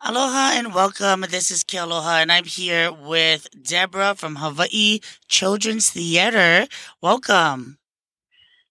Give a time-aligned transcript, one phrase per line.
[0.00, 1.22] Aloha and welcome.
[1.22, 6.68] This is Kealoha, and I'm here with Deborah from Hawaii Children's Theater.
[7.02, 7.78] Welcome.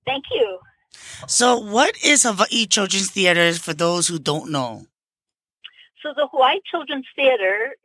[0.05, 0.59] Thank you.
[1.27, 4.85] So, what is Hawaii Children's Theater for those who don't know?
[6.01, 7.75] So, the Hawaii Children's Theater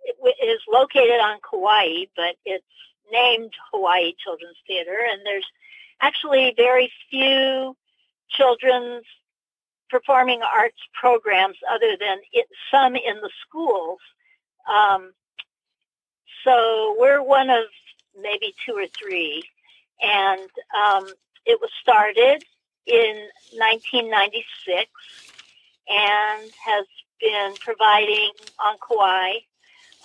[0.40, 2.64] is located on Kauai, but it's
[3.10, 5.50] named Hawaii Children's Theater, and there's
[6.00, 7.76] actually very few
[8.30, 9.04] children's
[9.92, 13.98] performing arts programs other than it, some in the schools.
[14.66, 15.12] Um,
[16.44, 17.64] so we're one of
[18.20, 19.44] maybe two or three.
[20.02, 21.06] And um,
[21.44, 22.42] it was started
[22.86, 24.90] in 1996
[25.88, 26.86] and has
[27.20, 28.30] been providing
[28.64, 29.34] on Kauai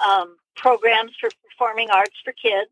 [0.05, 2.69] um, programs for performing arts for kids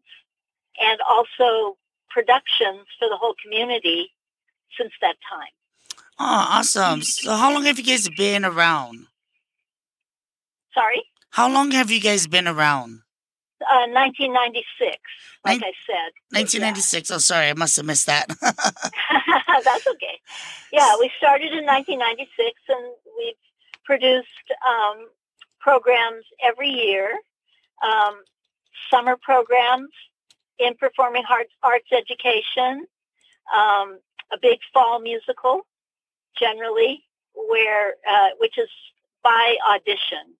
[0.79, 1.77] and also
[2.09, 4.11] productions for the whole community
[4.77, 5.55] since that time.
[6.17, 7.01] Oh, awesome.
[7.01, 9.07] So, how long have you guys been around?
[10.73, 11.03] Sorry?
[11.31, 13.01] How long have you guys been around?
[13.61, 14.97] Uh, 1996,
[15.43, 16.11] like Nin- I said.
[16.31, 17.09] 1996.
[17.09, 17.15] Yeah.
[17.15, 17.49] Oh, sorry.
[17.49, 18.27] I must have missed that.
[18.41, 20.19] That's okay.
[20.71, 23.35] Yeah, we started in 1996 and we've
[23.83, 24.27] produced
[24.67, 25.07] um,
[25.59, 27.17] programs every year,
[27.83, 28.21] um,
[28.89, 29.89] summer programs
[30.59, 32.85] in performing arts, arts education,
[33.53, 33.99] um,
[34.31, 35.61] a big fall musical,
[36.39, 38.69] generally, where uh, which is
[39.23, 40.35] by audition.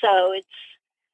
[0.00, 0.46] So it's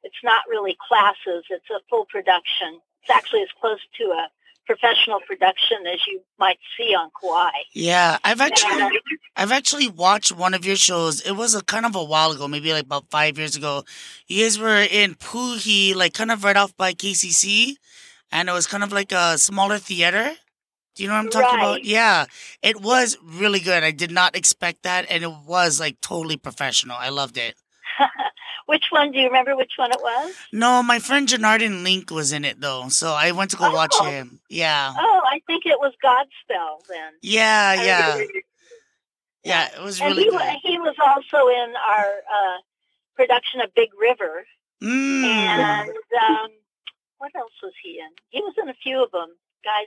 [0.02, 2.80] it's not really classes; it's a full production.
[3.02, 4.28] It's actually as close to a
[4.69, 7.50] professional production as you might see on Kauai.
[7.72, 9.00] Yeah, I've actually
[9.34, 11.22] I've actually watched one of your shows.
[11.22, 13.84] It was a kind of a while ago, maybe like about five years ago.
[14.28, 17.77] You guys were in Puhi, like kind of right off by KCC,
[18.30, 20.33] and it was kind of like a smaller theater.
[20.98, 21.64] Do you know what I'm talking right.
[21.64, 21.84] about?
[21.84, 22.24] Yeah.
[22.60, 23.84] It was really good.
[23.84, 26.96] I did not expect that and it was like totally professional.
[26.98, 27.55] I loved it.
[28.66, 29.12] which one?
[29.12, 30.34] Do you remember which one it was?
[30.52, 32.88] No, my friend Janardin Link was in it though.
[32.88, 33.72] So I went to go oh.
[33.72, 34.40] watch him.
[34.48, 34.92] Yeah.
[34.98, 37.12] Oh, I think it was Godspell then.
[37.23, 38.24] Yeah, yeah.
[39.44, 40.56] Yeah, it was really and he, good.
[40.64, 42.58] He was also in our uh,
[43.14, 44.44] production of Big River.
[44.83, 45.23] Mm.
[45.23, 46.48] And um,
[47.18, 48.11] what else was he in?
[48.30, 49.28] He was in a few of them.
[49.62, 49.86] Guys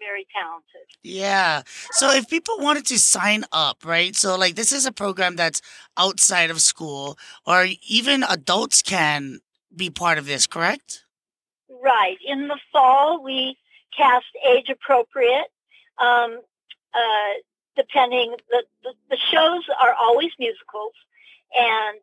[0.00, 0.88] very talented.
[1.02, 1.62] Yeah.
[1.92, 4.16] So if people wanted to sign up, right?
[4.16, 5.62] So like this is a program that's
[5.96, 9.40] outside of school or even adults can
[9.74, 11.04] be part of this, correct?
[11.82, 12.16] Right.
[12.26, 13.56] In the fall, we
[13.96, 15.46] cast age appropriate.
[15.98, 16.40] Um,
[16.94, 17.32] uh,
[17.76, 20.94] depending, the, the, the, shows are always musicals.
[21.56, 21.98] And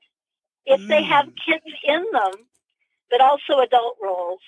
[0.66, 0.88] if mm.
[0.88, 1.34] they have mm.
[1.46, 2.32] kids in them,
[3.10, 4.40] but also adult roles,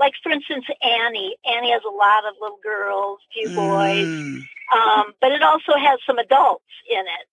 [0.00, 1.36] like for instance Annie.
[1.44, 4.40] Annie has a lot of little girls, few boys, mm.
[4.74, 7.28] um, but it also has some adults in it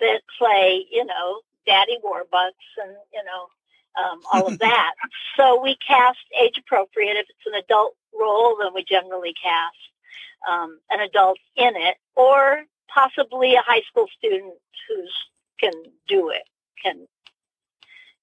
[0.00, 3.48] that play, you know, Daddy Warbucks and you know
[4.00, 4.92] um, all of that.
[5.36, 7.16] so we cast age appropriate.
[7.16, 9.76] If it's an adult role, then we generally cast
[10.48, 14.54] um, an adult in it, or possibly a high school student
[14.88, 15.12] who's
[15.58, 15.72] can
[16.06, 16.44] do it,
[16.82, 17.06] can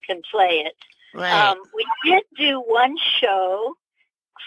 [0.05, 0.75] can play it.
[1.13, 1.49] Right.
[1.49, 3.75] Um, we did do one show,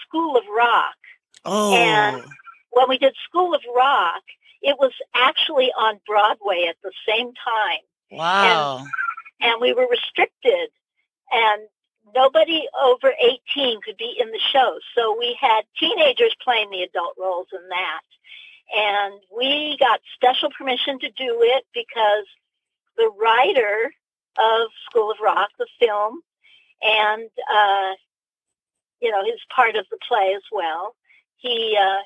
[0.07, 0.95] School of Rock.
[1.43, 1.73] Oh.
[1.75, 2.23] And
[2.71, 4.23] when we did School of Rock,
[4.61, 7.81] it was actually on Broadway at the same time.
[8.11, 8.79] Wow.
[8.79, 8.87] And,
[9.41, 10.69] and we were restricted.
[11.31, 11.63] And
[12.13, 13.13] nobody over
[13.57, 14.79] 18 could be in the show.
[14.95, 18.01] So we had teenagers playing the adult roles in that.
[18.75, 22.25] And we got special permission to do it because
[22.97, 23.91] the writer
[24.37, 26.21] of School of Rock, the film,
[26.81, 27.93] and uh,
[29.01, 30.95] you know he's part of the play as well.
[31.37, 32.01] He uh,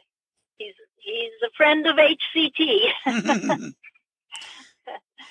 [0.58, 2.92] he's he's a friend of HCT.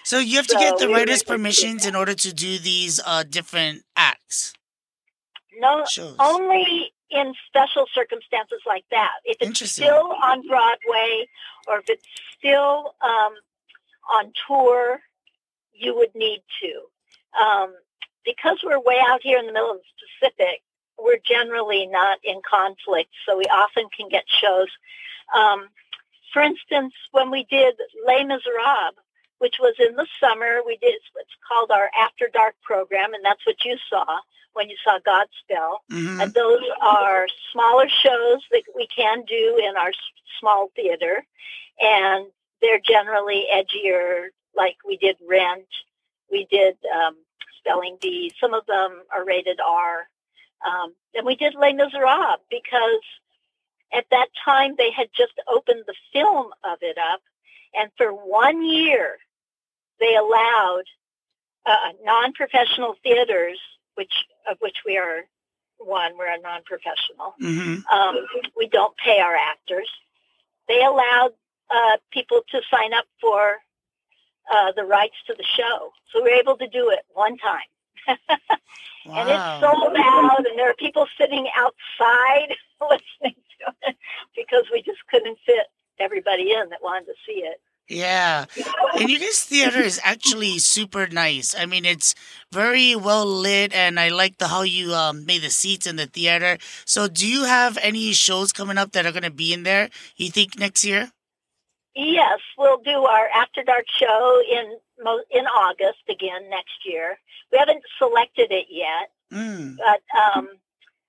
[0.05, 3.25] so you have to so get the writer's permissions in order to do these uh,
[3.25, 4.55] different acts.
[5.59, 6.17] No, Shows.
[6.21, 9.13] only in special circumstances like that.
[9.25, 11.27] If it's still on Broadway
[11.67, 12.07] or if it's
[12.37, 13.35] still um,
[14.11, 15.01] on tour,
[15.73, 17.43] you would need to.
[17.43, 17.75] Um,
[18.49, 20.63] because we're way out here in the middle of the Pacific,
[20.99, 24.69] we're generally not in conflict, so we often can get shows.
[25.37, 25.69] Um,
[26.33, 27.75] for instance, when we did
[28.07, 28.95] Les Miserables,
[29.39, 33.47] which was in the summer, we did what's called our After Dark program, and that's
[33.47, 34.05] what you saw
[34.55, 35.79] when you saw Godspell.
[35.93, 36.21] Mm-hmm.
[36.21, 39.93] And those are smaller shows that we can do in our
[40.41, 41.25] small theater,
[41.81, 42.27] and
[42.61, 45.69] they're generally edgier, like we did Rent,
[46.31, 47.15] we did um,
[47.69, 48.33] spelling bee.
[48.41, 50.09] Some of them are rated R.
[50.67, 53.03] Um, and we did Les Miserables because
[53.93, 57.21] at that time they had just opened the film of it up.
[57.75, 59.19] And for one year,
[60.01, 60.85] they allowed
[61.67, 63.59] uh, non-professional theaters,
[63.95, 64.13] which
[64.51, 65.25] of which we are
[65.79, 67.35] one, we're a non-professional.
[67.39, 68.27] hmm Um,
[68.57, 69.89] we don't pay our actors.
[70.67, 71.33] They allowed
[71.71, 73.59] uh, people to sign up for
[74.53, 77.69] uh, the rights to the show, so we were able to do it one time.
[79.07, 79.61] And it's Wow.
[79.61, 83.97] sold out, and there are people sitting outside listening to it
[84.37, 85.67] because we just couldn't fit
[85.99, 87.61] everybody in that wanted to see it.
[87.89, 88.45] Yeah.
[88.99, 91.55] And you guys' theater is actually super nice.
[91.57, 92.15] I mean, it's
[92.53, 96.07] very well lit, and I like the how you um, made the seats in the
[96.07, 96.59] theater.
[96.85, 99.89] So, do you have any shows coming up that are going to be in there?
[100.17, 101.11] You think next year?
[102.01, 104.79] Yes, we'll do our After Dark show in
[105.33, 107.19] in August again next year.
[107.51, 109.77] We haven't selected it yet, Mm.
[109.77, 110.49] but um,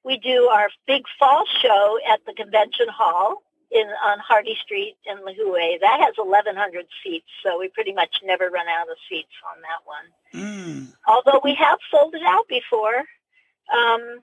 [0.03, 5.17] we do our big fall show at the convention hall in on Hardy Street in
[5.19, 5.79] Lihue.
[5.79, 9.81] That has 1,100 seats, so we pretty much never run out of seats on that
[9.85, 10.07] one.
[10.43, 10.93] Mm.
[11.07, 13.03] Although we have sold it out before.
[13.71, 14.21] Um,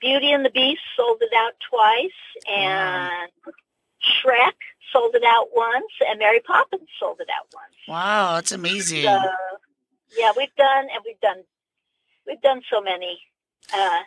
[0.00, 3.30] Beauty and the Beast sold it out twice, and
[4.04, 4.52] Shrek
[4.92, 7.74] sold it out once, and Mary Poppins sold it out once.
[7.88, 9.02] Wow, that's amazing.
[9.02, 9.20] So,
[10.16, 11.42] yeah, we've done, and we've done,
[12.26, 13.20] we've done so many.
[13.74, 14.00] Uh,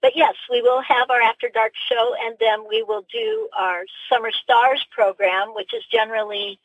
[0.00, 3.82] but yes, we will have our After Dark show, and then we will do our
[4.10, 6.60] Summer Stars program, which is generally,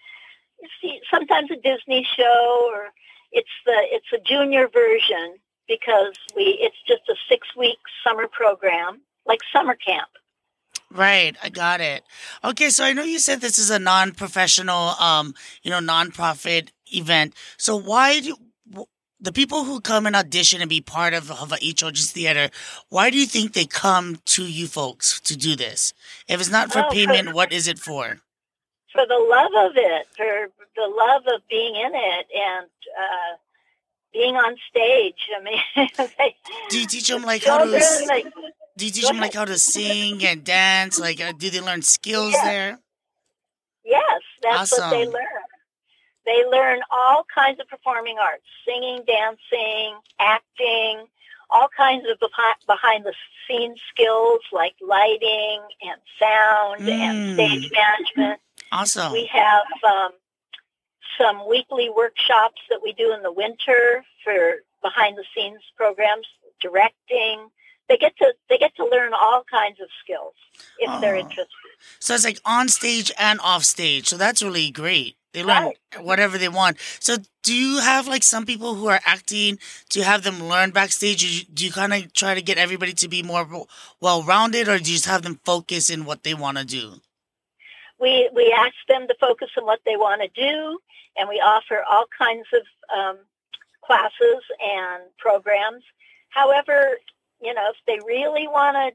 [0.62, 2.90] you see, sometimes a Disney show, or
[3.32, 5.38] it's the it's a junior version
[5.68, 10.10] because we it's just a six week summer program, like summer camp.
[10.94, 12.04] Right, I got it.
[12.44, 17.34] Okay, so I know you said this is a non-professional, um, you know, non-profit event.
[17.58, 18.36] So why do
[18.70, 18.86] w-
[19.20, 21.32] the people who come and audition and be part of
[21.62, 22.50] Each George's Theater?
[22.90, 25.94] Why do you think they come to you folks to do this?
[26.28, 28.20] If it's not for Oh, for- payment, what is it for?
[28.92, 33.38] for the love of it, for the love of being in it, and uh,
[34.14, 35.18] being on stage.
[35.36, 35.90] I mean,
[36.70, 37.66] Do you teach them like how to?
[37.66, 38.28] like,
[38.78, 41.00] Do you teach them like how to sing and dance?
[41.00, 42.44] Like, uh, do they learn skills Yeah.
[42.44, 42.80] there?
[43.86, 45.28] yes, that's what they learn.
[46.26, 51.08] They learn all kinds of performing arts: singing, dancing, acting,
[51.50, 53.14] all kinds of behind, behind the
[53.48, 57.34] scenes skills like lighting and sound and Mm.
[57.34, 58.42] stage management.
[58.72, 59.12] Awesome.
[59.12, 60.12] We have um,
[61.18, 66.26] some weekly workshops that we do in the winter for behind the scenes programs,
[66.62, 67.52] directing.
[67.90, 70.34] They get to they get to learn all kinds of skills
[70.78, 71.20] if they're Oh.
[71.20, 71.48] interested.
[72.00, 74.08] So it's like on stage and off stage.
[74.08, 75.18] So that's really great.
[75.34, 75.78] They learn Right.
[76.00, 76.78] whatever they want.
[77.00, 79.60] So do you have like some people who are acting?
[79.90, 81.48] Do you have them learn backstage?
[81.54, 83.48] Do you kind of try to get everybody to be more
[84.00, 87.02] well rounded, or do you just have them focus in what they want to do?
[88.00, 90.80] We we ask them to focus on what they want to do,
[91.18, 92.64] and we offer all kinds of
[92.98, 93.18] um,
[93.86, 95.84] classes and programs.
[96.30, 96.98] However,
[97.44, 98.94] you know, if they really want to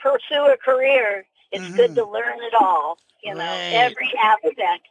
[0.00, 1.76] pursue a career, it's Mhm.
[1.76, 2.98] good to learn it all.
[3.22, 4.88] You know, every aspect.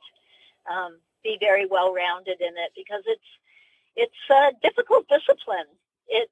[0.70, 3.24] Um, be very well rounded in it because it's
[3.96, 5.68] it's a difficult discipline.
[6.08, 6.32] It's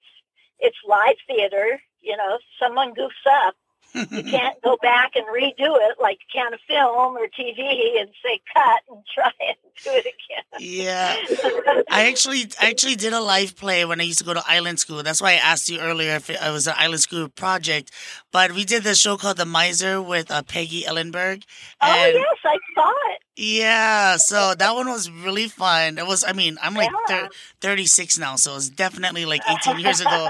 [0.60, 1.82] it's live theater.
[2.02, 3.56] You know, if someone goofs up,
[3.94, 8.10] you can't go back and redo it like you can a film or TV and
[8.24, 10.44] say cut and try and do it again.
[10.60, 11.16] yeah.
[11.90, 14.80] I actually I actually did a live play when I used to go to Island
[14.80, 15.04] School.
[15.04, 17.92] That's why I asked you earlier if it was an Island School project.
[18.32, 21.44] But we did this show called The Miser with uh, Peggy Ellenberg.
[21.82, 23.20] oh yes, I saw it.
[23.36, 25.98] yeah, so that one was really fun.
[25.98, 27.28] It was I mean, I'm like Yeah.
[27.28, 27.30] thir-
[27.62, 30.30] 36 now, so it's definitely like 18 years ago.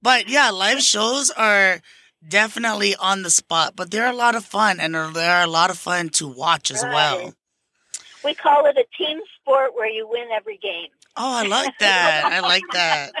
[0.00, 1.80] But yeah, live shows are
[2.26, 5.78] definitely on the spot, but they're a lot of fun and they're- a lot of
[5.78, 7.34] fun to watch as well.
[8.24, 10.88] We call it a team sport where you win every game.
[11.16, 12.24] Oh, I like that.
[12.24, 13.12] I like that.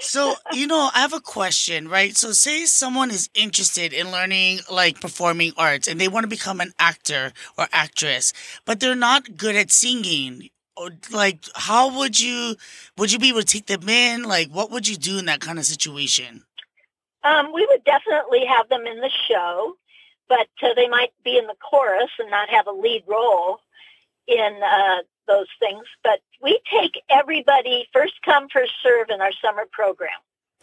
[0.00, 2.14] So, you know, I have a question, right?
[2.16, 6.60] So, say someone is interested in learning like performing arts and they want to become
[6.60, 8.32] an actor or actress,
[8.66, 10.50] but they're not good at singing.
[10.76, 12.56] Or, Like, how would you
[12.98, 14.24] would you be able to take them in?
[14.24, 16.44] Like, what would you do in that kind of situation?
[17.24, 19.76] Um, we would definitely have them in the show,
[20.28, 23.60] but uh, they might be in the chorus and not have a lead role
[24.26, 25.84] in uh, those things.
[26.02, 30.10] But we take everybody first come, first serve in our summer program.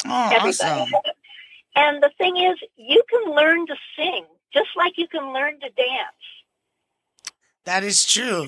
[0.05, 0.81] Oh, Everybody.
[0.81, 1.13] awesome.
[1.75, 5.69] And the thing is, you can learn to sing just like you can learn to
[5.69, 6.25] dance.
[7.65, 8.47] That is true.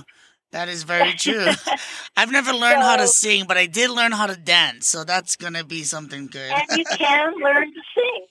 [0.51, 1.47] That is very true.
[2.17, 5.35] I've never learned how to sing, but I did learn how to dance, so that's
[5.35, 6.51] gonna be something good.
[6.51, 8.25] And you can learn to sing.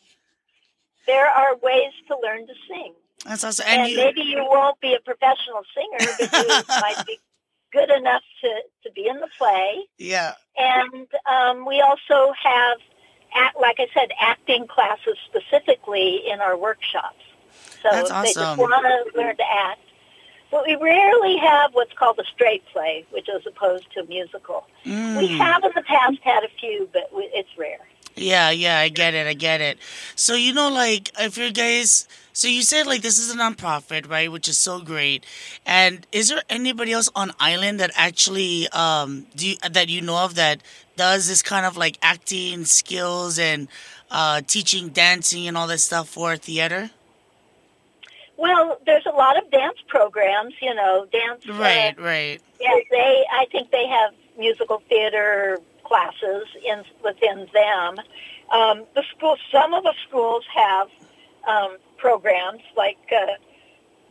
[1.06, 2.94] There are ways to learn to sing.
[3.24, 3.66] That's awesome.
[3.68, 7.18] And, And you, maybe you won't be a professional singer, but you might be
[7.72, 8.48] good enough to,
[8.84, 9.84] to be in the play.
[9.98, 10.34] Yeah.
[10.56, 12.78] And um, we also have,
[13.34, 17.22] act, like I said, acting classes specifically in our workshops.
[17.82, 19.80] So That's if they just want to learn to act.
[20.50, 24.66] But we rarely have what's called a straight play, which is opposed to a musical.
[24.84, 25.38] We Mm.
[25.38, 27.78] have in the past had a few, but we, it's rare.
[28.16, 29.78] Yeah, yeah, I get it, I get it.
[30.16, 34.10] So you know, like, if you guys, so you said like this is a nonprofit,
[34.10, 34.30] right?
[34.30, 35.24] Which is so great.
[35.64, 40.18] And is there anybody else on island that actually, um, do you, that you know
[40.24, 40.60] of that
[40.96, 43.68] does this kind of like acting skills and
[44.10, 46.90] uh, teaching dancing and all that stuff for theater?
[48.40, 51.44] Well, there's a lot of dance programs, you know, dance.
[51.46, 52.40] uh, Right, right.
[52.58, 53.24] Yes, they.
[53.30, 57.98] I think they have musical theater classes in within them.
[58.50, 60.88] Um, the school, some of the schools have
[61.46, 63.26] um, programs like uh,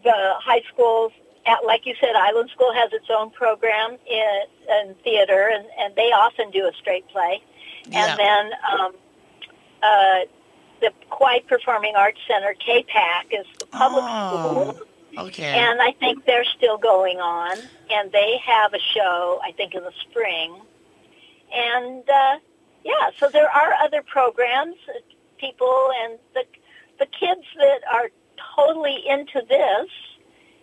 [0.03, 1.11] the high schools.
[1.47, 4.41] At, like you said, Island School has its own program in,
[4.81, 7.41] in theater, and, and they often do a straight play.
[7.87, 8.05] Yeah.
[8.05, 8.91] And then um,
[9.81, 10.19] uh,
[10.81, 14.73] the Kauai Performing Arts Center, KPAC, is public Oh.
[14.73, 14.87] school.
[15.25, 15.43] Okay.
[15.43, 17.57] And I think they're still going on,
[17.91, 20.55] and they have a show, I think, in the spring.
[21.53, 22.37] And uh,
[22.85, 24.99] yeah, so there are other programs, uh,
[25.39, 26.43] people, and the
[26.99, 28.09] the kids that are
[28.55, 29.89] totally into this.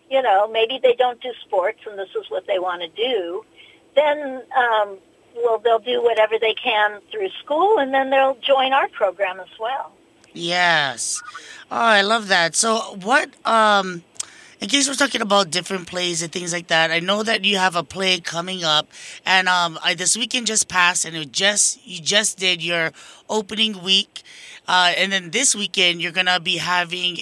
[0.09, 3.45] You know, maybe they don't do sports, and this is what they want to do.
[3.97, 4.99] Then, um,
[5.35, 9.49] well, they'll do whatever they can through school, and then they'll join our program as
[9.59, 9.91] well.
[10.37, 11.23] Yes.
[11.71, 12.55] Oh, I love that.
[12.55, 14.05] So, what, um,
[14.61, 17.57] in case we're talking about different plays and things like that, I know that you
[17.57, 18.87] have a play coming up,
[19.25, 22.93] and um, I, this weekend just passed, and it just you just did your
[23.29, 24.23] opening week,
[24.69, 27.19] uh, and then this weekend you're gonna be having.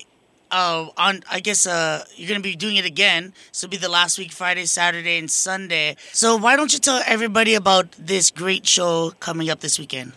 [0.51, 3.33] Uh, on I guess uh you're gonna be doing it again.
[3.51, 5.97] So be the last week, Friday, Saturday, and Sunday.
[6.13, 10.13] So why don't you tell everybody about this great show coming up this weekend?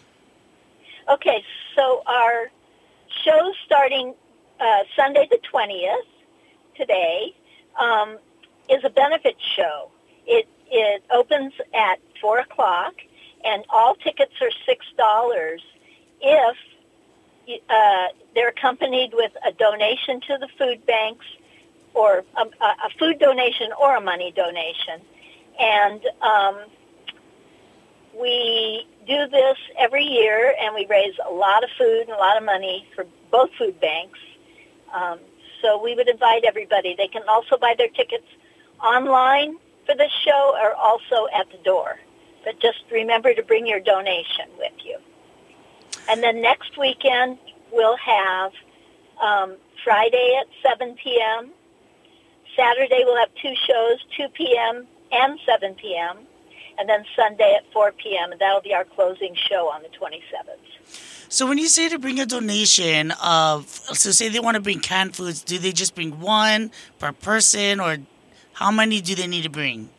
[1.10, 1.44] Okay,
[1.76, 2.52] so our
[3.28, 4.14] show starting
[4.60, 5.98] uh, Sunday the 20th,
[6.76, 7.36] today,
[7.80, 8.18] um,
[8.70, 9.92] is a benefit show.
[10.26, 12.94] It, it opens at 4 o'clock,
[13.44, 15.58] and all tickets are $6
[16.22, 16.58] if
[17.70, 21.26] uh, they're accompanied with a donation to the food banks
[21.94, 25.02] or a, a food donation or a money donation.
[25.60, 26.58] And um,
[28.20, 32.38] we do this every year, and we raise a lot of food and a lot
[32.38, 34.20] of money for both food banks.
[34.94, 35.20] Um,
[35.62, 36.96] so we would invite everybody.
[36.98, 38.28] They can also buy their tickets
[38.84, 42.00] online for this show or also at the door.
[42.44, 44.98] But just remember to bring your donation with you.
[46.10, 47.38] And then next weekend,
[47.72, 48.52] we'll have
[49.22, 51.52] um, Friday at 7 p.m.
[52.56, 54.88] Saturday, we'll have two shows, 2 p.m.
[55.12, 56.27] and 7 p.m
[56.78, 58.32] and then Sunday at 4 p.m.
[58.32, 60.58] and that'll be our closing show on the 27th.
[61.30, 64.80] So when you say to bring a donation of, so say they want to bring
[64.80, 67.98] canned foods, do they just bring one per person, or
[68.54, 69.90] how many do they need to bring?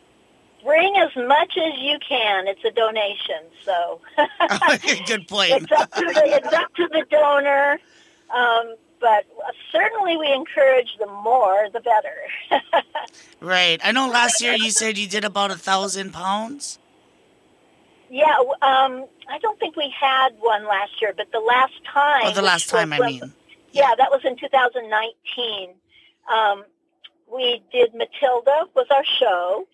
[0.63, 2.47] Bring as much as you can.
[2.47, 4.01] It's a donation, so
[5.07, 5.51] Good point.
[5.51, 7.79] it's up to the it's up to the donor.
[8.33, 9.25] Um, but
[9.71, 12.83] certainly, we encourage the more, the better.
[13.39, 13.79] right.
[13.83, 16.79] I know last year you said you did about a thousand pounds.
[18.09, 22.21] yeah, um, I don't think we had one last year, but the last time.
[22.25, 23.33] Oh, the last which was time I mean.
[23.71, 25.69] Yeah, that was in 2019.
[26.31, 26.63] Um,
[27.31, 29.67] we did Matilda was our show,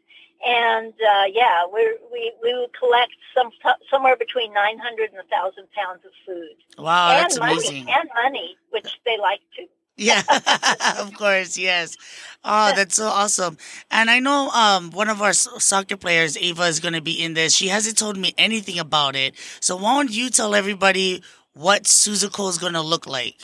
[0.46, 3.52] and uh, yeah, we we we would collect some
[3.92, 7.88] somewhere between 900 and 1,000 pounds of food Wow, and that's money amazing.
[7.90, 9.64] and money, which they like to.
[9.98, 10.22] Yeah,
[11.00, 11.96] of course, yes.
[12.44, 13.58] Oh, that's so awesome.
[13.90, 17.34] And I know um, one of our soccer players, Ava, is going to be in
[17.34, 17.56] this.
[17.56, 19.36] She hasn't told me anything about it.
[19.62, 21.24] So why don't you tell everybody
[21.54, 23.36] what Seussical is going to look like?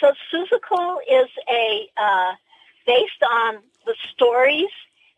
[0.00, 2.32] So Seussical is a uh,
[2.86, 4.68] based on the stories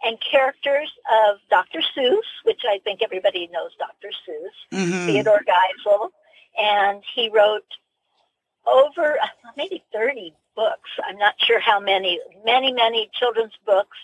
[0.05, 0.91] and characters
[1.29, 1.81] of Dr.
[1.97, 4.09] Seuss, which I think everybody knows Dr.
[4.09, 4.57] Seuss.
[4.71, 6.11] hmm Theodore Geisel,
[6.59, 7.65] and he wrote
[8.67, 10.91] over uh, maybe 30 books.
[11.05, 13.99] I'm not sure how many, many, many children's books,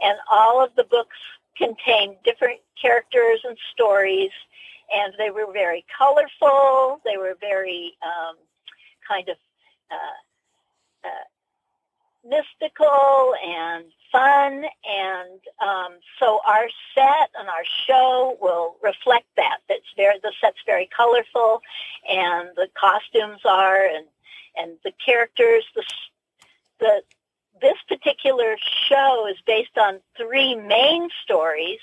[0.00, 1.16] and all of the books
[1.56, 4.30] contained different characters and stories,
[4.94, 7.00] and they were very colorful.
[7.04, 8.36] They were very um,
[9.06, 9.36] kind of
[9.90, 11.26] uh, uh,
[12.24, 19.58] mystical and fun and um, so our set and our show will reflect that.
[19.68, 21.60] That's very the set's very colorful
[22.08, 24.06] and the costumes are and
[24.56, 25.84] and the characters the
[26.80, 27.02] the
[27.60, 28.56] this particular
[28.88, 31.80] show is based on three main stories,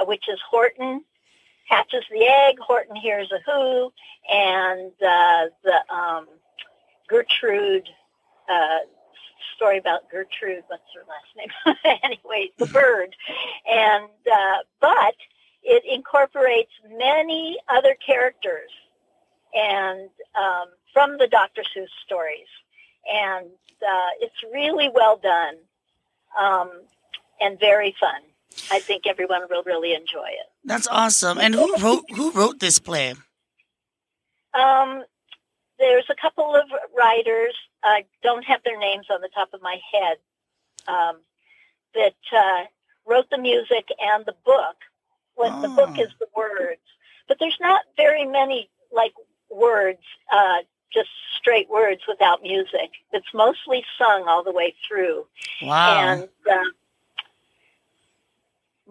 [0.00, 1.04] uh, which is Horton
[1.70, 3.92] hatches the egg, Horton hears a who,
[4.28, 6.26] and uh, the um,
[7.08, 7.88] Gertrude
[8.48, 8.78] uh,
[9.56, 10.64] story about Gertrude.
[10.68, 11.98] What's her last name?
[12.02, 13.14] anyway, the bird,
[13.68, 15.14] and uh, but
[15.62, 18.70] it incorporates many other characters
[19.54, 21.62] and um, from the Dr.
[21.62, 22.48] Seuss stories,
[23.12, 23.46] and
[23.82, 25.54] uh, it's really well done
[26.38, 26.70] um,
[27.40, 28.20] and very fun.
[28.70, 30.46] I think everyone will really enjoy it.
[30.64, 31.38] That's awesome.
[31.38, 33.14] And who wrote who wrote this play?
[34.54, 35.04] Um,
[35.78, 36.64] there's a couple of
[36.96, 37.54] writers.
[37.82, 40.16] I don't have their names on the top of my head.
[40.88, 41.18] Um,
[41.94, 42.64] that uh,
[43.06, 44.76] wrote the music and the book.
[45.34, 45.62] When oh.
[45.62, 46.82] the book is the words,
[47.26, 49.14] but there's not very many like
[49.48, 50.58] words, uh,
[50.92, 51.08] just
[51.38, 52.90] straight words without music.
[53.12, 55.26] It's mostly sung all the way through.
[55.62, 55.98] Wow.
[55.98, 56.64] And uh,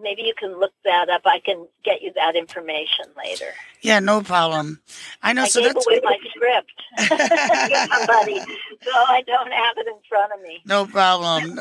[0.02, 1.22] maybe you can look that up.
[1.24, 3.52] I can get you that information later.
[3.82, 4.80] Yeah, no problem.
[5.22, 5.42] I know.
[5.42, 10.32] I so gave that's away my script somebody, so I don't have it in front
[10.34, 10.60] of me.
[10.66, 11.54] No problem.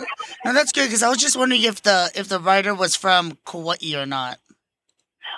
[0.46, 3.38] no, that's good because I was just wondering if the if the writer was from
[3.46, 4.40] Kauai or not.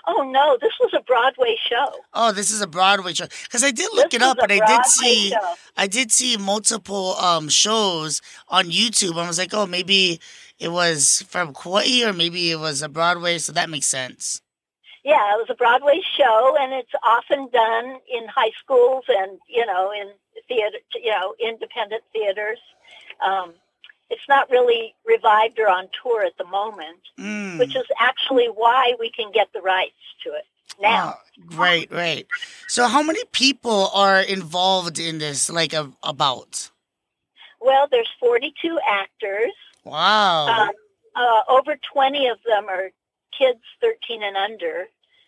[0.07, 1.91] Oh no, this was a Broadway show.
[2.13, 3.27] Oh, this is a Broadway show.
[3.43, 5.53] Because I did look this it up, and I did see, show.
[5.77, 9.21] I did see multiple um shows on YouTube.
[9.21, 10.19] I was like, oh, maybe
[10.61, 13.39] it was from Kauai, or maybe it was a Broadway.
[13.39, 14.41] So that makes sense.
[15.03, 19.65] Yeah, it was a Broadway show, and it's often done in high schools and you
[19.65, 20.11] know in
[20.47, 22.59] theater, you know, independent theaters.
[23.25, 23.53] Um,
[24.11, 27.57] it's not really revived or on tour at the moment, mm.
[27.57, 30.45] which is actually why we can get the rights to it
[30.79, 31.15] now.
[31.15, 32.27] Oh, right, right.
[32.67, 35.49] So, how many people are involved in this?
[35.49, 36.69] Like, a, about?
[37.61, 39.53] Well, there's 42 actors.
[39.83, 40.47] Wow.
[40.47, 40.71] Um,
[41.15, 42.91] uh, over 20 of them are
[43.37, 44.85] kids 13 and under,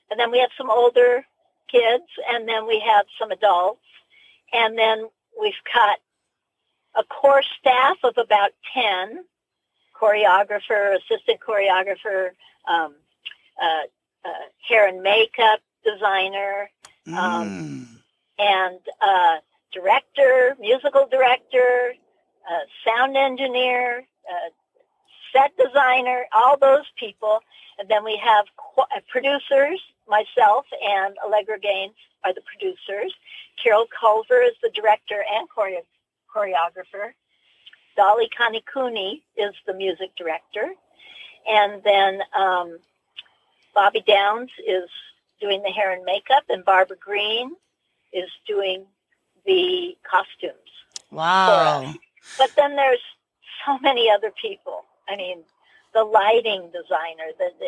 [0.10, 1.25] and then we have some older
[1.69, 3.81] kids, and then we have some adults,
[4.53, 5.07] and then
[5.39, 6.00] we've got
[6.95, 9.23] a core staff of about 10,
[9.99, 12.30] choreographer, assistant choreographer,
[12.67, 12.93] um,
[13.62, 13.82] uh,
[14.25, 14.30] uh,
[14.67, 16.69] hair and makeup designer,
[17.08, 17.88] um, Mm.
[18.39, 19.38] and uh,
[19.71, 21.95] director, musical director,
[22.49, 24.49] uh, sound engineer, uh,
[25.33, 27.39] set designer, all those people.
[27.79, 33.13] And then we have qu- uh, producers, myself and Allegra Gaines are the producers.
[33.62, 35.86] Carol Culver is the director and choreo-
[36.33, 37.13] choreographer.
[37.95, 40.73] Dolly Kanikuni is the music director.
[41.47, 42.79] And then um,
[43.73, 44.89] Bobby Downs is
[45.41, 47.51] doing the hair and makeup, and Barbara Green
[48.13, 48.86] is doing
[49.45, 50.55] the costumes.
[51.12, 51.93] Wow.
[52.38, 53.01] But then there's
[53.65, 54.86] so many other people.
[55.08, 55.39] I mean,
[55.93, 57.32] the lighting designer.
[57.38, 57.65] The, the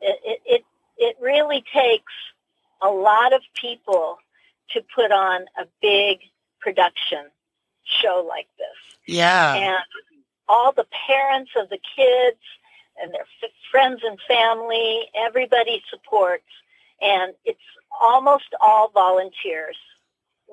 [0.00, 0.64] it, it it
[0.98, 2.12] it really takes
[2.82, 4.18] a lot of people
[4.70, 6.18] to put on a big
[6.60, 7.26] production
[7.84, 8.96] show like this.
[9.06, 9.54] Yeah.
[9.54, 9.78] And
[10.48, 12.40] all the parents of the kids
[13.00, 16.44] and their f- friends and family, everybody supports,
[17.00, 17.58] and it's
[18.00, 19.76] almost all volunteers.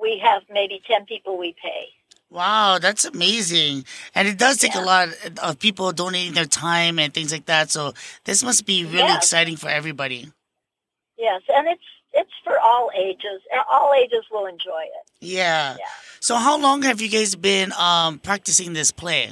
[0.00, 1.88] We have maybe 10 people we pay.
[2.34, 3.84] Wow, that's amazing.
[4.12, 5.08] And it does take a lot
[5.40, 7.70] of people donating their time and things like that.
[7.70, 7.92] So
[8.24, 9.18] this must be really Yes.
[9.18, 10.32] exciting for everybody.
[11.16, 13.40] Yes, and it's it's for all ages.
[13.70, 15.06] All ages will enjoy it.
[15.20, 15.76] Yeah.
[15.78, 15.84] Yeah.
[16.18, 19.30] So how long have you guys been um, practicing this play?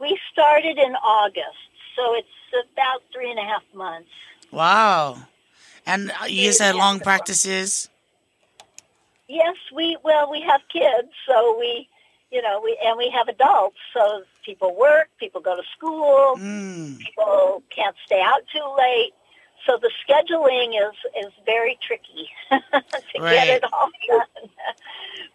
[0.00, 2.28] We started in August, so it's
[2.72, 4.08] about three and a half months.
[4.50, 5.18] Wow.
[5.84, 7.90] And uh, you guys had long practices?
[9.28, 11.88] Yes, we well we have kids, so we
[12.30, 16.98] you know we and we have adults, so people work, people go to school, Mm.
[16.98, 19.12] people can't stay out too late.
[19.66, 22.60] So the scheduling is is very tricky to
[23.20, 23.30] Right.
[23.34, 24.50] get it all done.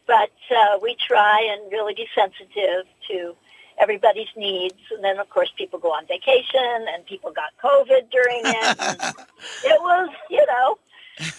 [0.08, 3.36] but uh, we try and really be sensitive to
[3.80, 4.75] everybody's needs.
[4.91, 8.77] And then, of course, people go on vacation, and people got COVID during it.
[9.63, 10.77] it was, you know,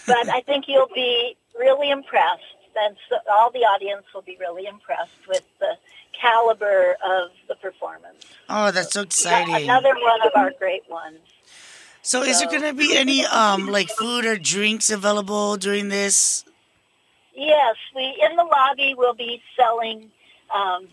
[0.07, 2.43] but I think you'll be really impressed.
[2.75, 5.77] And so all the audience will be really impressed with the
[6.19, 8.25] caliber of the performance.
[8.49, 9.55] Oh, that's so exciting.
[9.55, 11.19] Another one of our great ones.
[12.01, 16.43] So is there going to be any um like food or drinks available during this?
[17.33, 20.11] Yes, we in the lobby will be selling
[20.53, 20.87] um,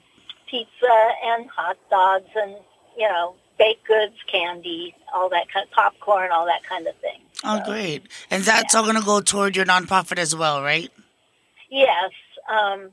[0.48, 2.54] pizza and hot dogs and
[2.96, 7.20] you know baked goods, candy, all that kind of popcorn, all that kind of thing.
[7.44, 8.02] Oh, So, great.
[8.30, 10.90] And that's all going to go toward your nonprofit as well, right?
[11.70, 12.10] Yes,
[12.48, 12.90] um,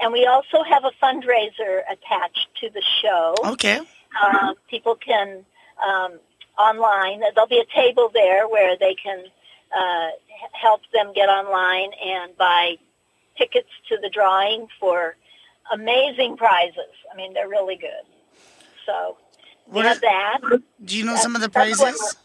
[0.00, 3.34] and we also have a fundraiser attached to the show.
[3.44, 3.80] Okay.
[4.22, 5.44] Um, people can
[5.86, 6.18] um,
[6.58, 7.20] online.
[7.34, 9.24] There'll be a table there where they can
[9.76, 10.08] uh,
[10.52, 12.76] help them get online and buy
[13.38, 15.16] tickets to the drawing for
[15.72, 16.92] amazing prizes.
[17.12, 18.04] I mean, they're really good.
[18.84, 19.16] So
[19.66, 20.38] we What have that.
[20.84, 22.16] do you know That's- some of the prizes?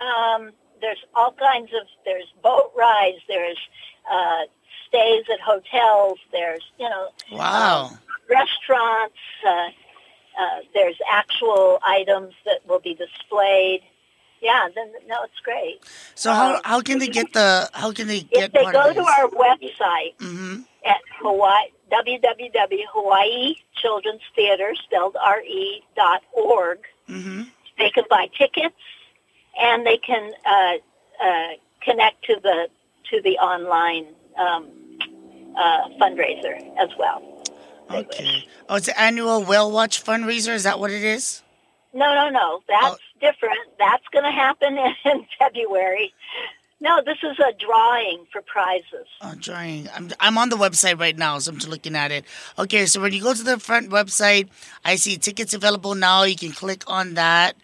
[0.00, 0.52] Um,
[0.82, 3.18] there's all kinds of there's boat rides.
[3.28, 3.58] There's
[4.10, 4.42] uh,
[4.88, 6.18] stays at hotels.
[6.32, 7.92] There's you know Wow.
[8.28, 9.16] restaurants.
[9.46, 9.68] Uh,
[10.40, 13.80] uh, there's actual items that will be displayed.
[14.42, 15.80] Yeah, then no, it's great.
[16.14, 19.00] So how how can they get the how can they get If they go to
[19.16, 20.62] our website mm-hmm.
[20.84, 27.42] at Hawaii www.hawaii Children's Theater spelled R E dot org, Mm-hmm.
[27.78, 28.74] they can buy tickets
[29.60, 31.48] and they can uh, uh,
[31.82, 32.68] connect to the
[33.10, 34.06] to the online
[34.38, 34.68] um,
[35.56, 37.22] uh, fundraiser as well.
[37.90, 38.44] Okay.
[38.68, 40.54] Oh, it's an annual whale watch fundraiser.
[40.54, 41.42] Is that what it is?
[41.92, 42.62] No, no, no.
[42.68, 43.58] That's different.
[43.78, 46.14] That's going to happen in, in February.
[46.80, 49.06] No, this is a drawing for prizes.
[49.20, 49.88] Oh, drawing.
[49.94, 52.24] I'm I'm on the website right now, so I'm just looking at it.
[52.58, 54.48] Okay, so when you go to the front website,
[54.84, 56.24] I see tickets available now.
[56.24, 57.54] You can click on that,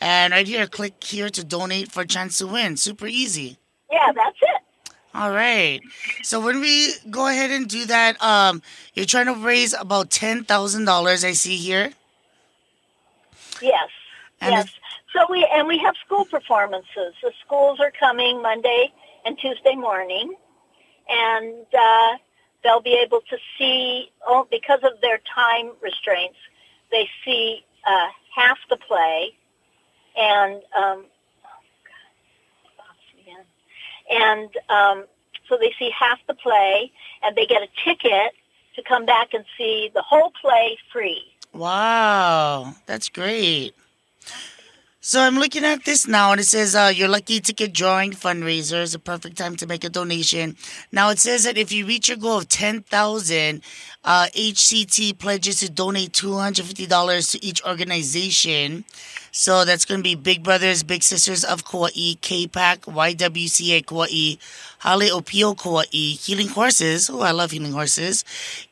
[0.00, 2.76] and right here, click here to donate for a chance to win.
[2.76, 3.58] Super easy.
[3.90, 4.62] Yeah, that's it.
[5.14, 5.80] All right.
[6.22, 8.60] So when we go ahead and do that, um,
[8.92, 11.24] you're trying to raise about ten thousand dollars.
[11.24, 11.92] I see here.
[13.62, 13.88] Yes.
[14.42, 14.68] And yes.
[15.14, 17.14] So we and we have school performances.
[17.22, 18.92] The schools are coming Monday
[19.24, 20.34] and Tuesday morning,
[21.08, 22.16] and uh,
[22.62, 24.10] they'll be able to see.
[24.26, 26.36] Oh, because of their time restraints,
[26.90, 29.35] they see uh, half the play,
[30.16, 31.06] and um, oh
[34.10, 35.04] and um,
[35.48, 38.32] so they see half the play, and they get a ticket
[38.74, 41.24] to come back and see the whole play free.
[41.52, 43.74] Wow, that's great.
[45.00, 48.82] So I'm looking at this now, and it says uh, your lucky ticket drawing fundraiser
[48.82, 50.56] is a perfect time to make a donation.
[50.90, 53.62] Now it says that if you reach your goal of ten thousand,
[54.02, 58.84] uh, HCT pledges to donate two hundred fifty dollars to each organization.
[59.38, 64.38] So that's going to be Big Brothers Big Sisters of Kauai, K-PAC, YWCA Kauai,
[64.82, 67.10] Hale Opio Kauai, Healing Horses.
[67.10, 68.24] Oh, I love Healing Horses.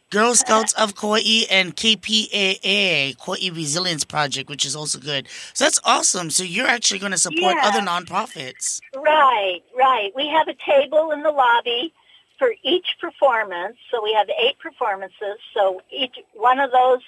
[0.08, 5.28] Girl Scouts of Kauai and KPAA, Kauai Resilience Project, which is also good.
[5.52, 6.30] So that's awesome.
[6.30, 7.68] So you're actually going to support Yeah.
[7.68, 8.80] other nonprofits.
[8.96, 10.12] Right, right.
[10.16, 11.92] We have a table in the lobby
[12.38, 13.76] for each performance.
[13.90, 15.36] So we have eight performances.
[15.52, 17.00] So each one of those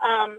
[0.00, 0.38] um,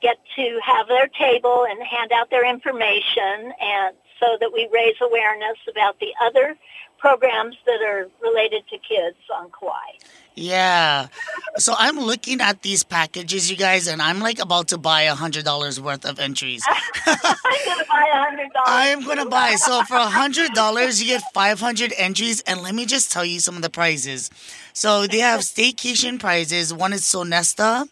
[0.00, 4.96] get to have their table and hand out their information, and so that we raise
[5.00, 6.56] awareness about the other
[6.98, 9.98] programs that are related to kids on Kauai.
[10.34, 11.08] Yeah.
[11.56, 15.14] So I'm looking at these packages, you guys, and I'm like about to buy a
[15.14, 16.62] hundred dollars worth of entries.
[17.06, 18.68] I'm to buy a hundred dollars.
[18.68, 19.56] I am gonna buy.
[19.56, 23.24] So for a hundred dollars, you get five hundred entries, and let me just tell
[23.24, 24.30] you some of the prizes.
[24.72, 26.72] So they have staycation prizes.
[26.72, 27.88] One is Sonesta,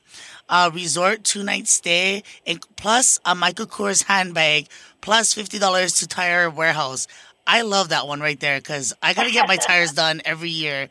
[0.49, 4.69] uh, resort two night stay, and plus a Michael Kors handbag,
[5.01, 7.07] plus fifty dollars to Tire Warehouse.
[7.49, 10.89] I love that one right there because I gotta get my tires done every year.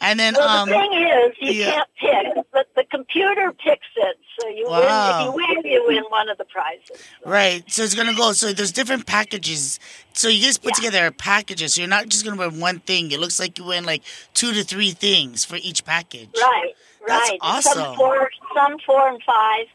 [0.00, 1.82] And then Well, um, the thing is, you yeah.
[2.00, 4.16] can't pick, but the computer picks it.
[4.40, 4.78] So you Wow.
[4.78, 4.88] win.
[4.88, 5.32] If you
[5.64, 7.04] win, you win one of the prizes.
[7.26, 7.64] Right.
[7.70, 8.32] So it's gonna go.
[8.32, 9.80] So there's different packages.
[10.14, 10.84] So you just put Yeah.
[10.90, 11.74] together packages.
[11.74, 13.10] So you're not just gonna win one thing.
[13.10, 14.02] It looks like you win like
[14.34, 16.30] two to three things for each package.
[16.40, 16.74] Right,
[17.08, 17.38] That's right.
[17.42, 17.72] awesome.
[17.72, 19.66] Some four, some four and five.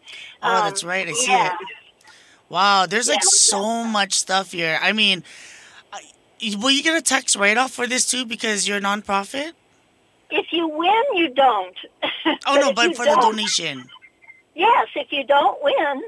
[0.41, 1.07] Oh, Um, that's right.
[1.07, 1.53] I see yeah.
[1.53, 1.67] it.
[2.49, 2.85] Wow.
[2.85, 3.29] There's like Yeah.
[3.29, 4.79] so much stuff here.
[4.81, 5.23] I mean,
[6.59, 9.51] will you get a tax write off for this too because you're a nonprofit?
[10.29, 11.75] If you win, you don't.
[12.47, 13.85] Oh no, but for the donation.
[14.55, 16.03] Yes, if you don't win,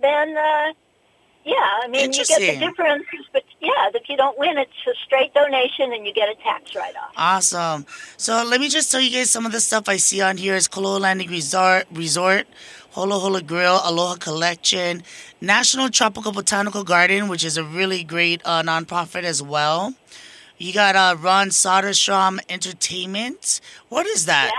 [0.00, 0.72] then uh,
[1.46, 3.04] yeah, I mean you get the difference.
[3.32, 6.74] But yeah, if you don't win, it's a straight donation, and you get a tax
[6.74, 7.12] write-off.
[7.16, 7.86] Awesome.
[8.16, 10.56] So let me just tell you guys some of the stuff I see on here
[10.56, 12.48] is Koloa Landing Resort, Resort,
[12.90, 15.04] Holo Holo Grill, Aloha Collection,
[15.40, 19.94] National Tropical Botanical Garden, which is a really great uh, nonprofit as well.
[20.58, 23.60] You got uh, Ron Soderstrom Entertainment.
[23.88, 24.50] What is that?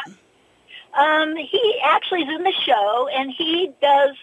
[0.98, 4.16] Um, he actually is in the show, and he does.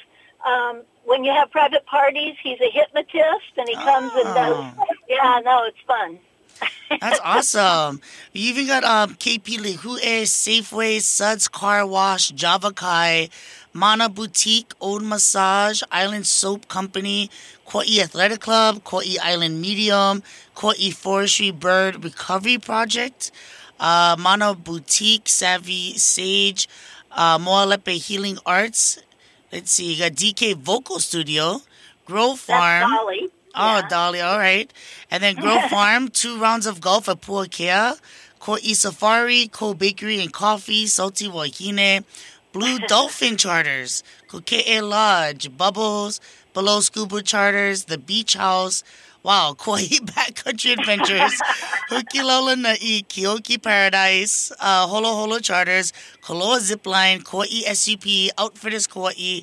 [0.46, 4.74] Um, when you have private parties, he's a hypnotist, and he comes and does.
[4.78, 4.86] Oh.
[5.08, 6.18] Yeah, no, it's fun.
[7.00, 8.00] That's awesome.
[8.32, 13.28] You even got um, KP Lihue, Safeway, Suds Car Wash, Java Kai,
[13.72, 17.30] Mana Boutique, Old Massage, Island Soap Company,
[17.68, 20.22] Kauai Athletic Club, Kauai Island Medium,
[20.54, 23.32] Kauai Forestry Bird Recovery Project,
[23.80, 26.68] uh, Mana Boutique, Savvy Sage,
[27.10, 29.00] uh, Moalepe Healing Arts.
[29.54, 31.60] Let's see, you got DK Vocal Studio,
[32.06, 32.90] Grow Farm.
[32.90, 33.28] That's Dolly.
[33.54, 33.88] Oh, Yeah.
[33.88, 34.72] Dolly, all right.
[35.12, 38.00] And then Grow Farm, two rounds of golf at Puakea,
[38.40, 42.04] Ko'i Safari, Ko Bakery and Coffee, Salty Wahine,
[42.52, 46.20] Blue Dolphin Charters, Koke'e Lodge, Bubbles,
[46.52, 48.82] Below Scuba Charters, The Beach House,
[49.24, 49.80] wow, Kauai
[50.12, 51.40] Backcountry Adventures,
[51.90, 59.40] Hukilola Na'i, Kioki Paradise, uh, Holo Holo Charters, Koloa Zipline, Kauai SUP, Outfitters Kauai,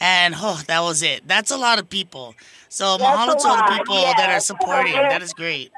[0.00, 1.26] and oh, that was it.
[1.26, 2.34] That's a lot of people.
[2.68, 4.94] So That's mahalo to all the people that are supporting.
[4.94, 5.70] That is great.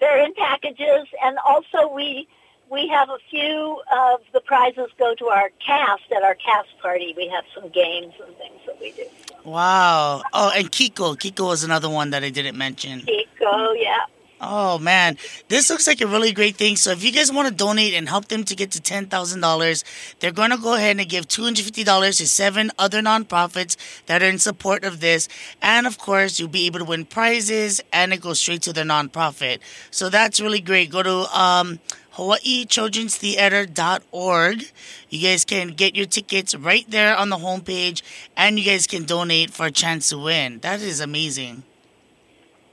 [0.00, 2.28] They're in packages, and also we
[2.70, 7.12] we have a few of the prizes go to our cast at our cast party.
[7.16, 9.04] We have some games and things that we do.
[9.44, 10.22] Wow.
[10.32, 11.16] Oh, and Kiko.
[11.16, 13.00] Kiko was another one that I didn't mention.
[13.02, 14.04] Pico, yeah.
[14.42, 16.76] Oh man, this looks like a really great thing.
[16.76, 19.42] So if you guys want to donate and help them to get to ten thousand
[19.42, 19.84] dollars,
[20.18, 23.76] they're going to go ahead and give two hundred fifty dollars to seven other nonprofits
[24.06, 25.28] that are in support of this,
[25.60, 28.86] and of course you'll be able to win prizes, and it goes straight to their
[28.86, 29.58] nonprofit.
[29.90, 30.90] So that's really great.
[30.90, 31.78] Go to um,
[32.20, 34.62] HawaiiChildren'sTheater.org.
[35.08, 38.02] You guys can get your tickets right there on the homepage,
[38.36, 40.58] and you guys can donate for a chance to win.
[40.60, 41.62] That is amazing.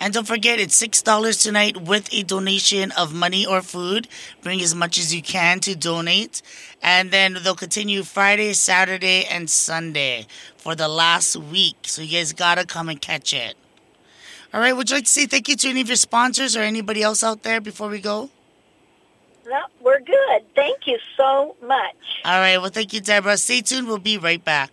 [0.00, 4.06] And don't forget, it's $6 tonight with a donation of money or food.
[4.42, 6.42] Bring as much as you can to donate.
[6.82, 11.76] And then they'll continue Friday, Saturday, and Sunday for the last week.
[11.82, 13.56] So you guys gotta come and catch it.
[14.54, 16.60] All right, would you like to say thank you to any of your sponsors or
[16.60, 18.30] anybody else out there before we go?
[19.46, 20.42] No, we're good.
[20.54, 21.96] Thank you so much.
[22.24, 23.36] All right, well, thank you, Deborah.
[23.36, 23.88] Stay tuned.
[23.88, 24.70] We'll be right back.